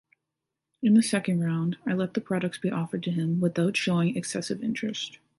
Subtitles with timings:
[0.81, 4.63] In the second round, I let the products be offered to him without showing excessive
[4.63, 5.19] interest.